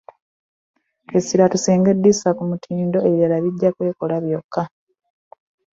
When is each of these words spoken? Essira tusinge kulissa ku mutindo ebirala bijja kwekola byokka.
Essira 1.17 1.51
tusinge 1.53 1.91
kulissa 1.95 2.29
ku 2.37 2.43
mutindo 2.49 2.97
ebirala 3.09 3.37
bijja 3.43 3.69
kwekola 3.75 4.15
byokka. 4.23 4.63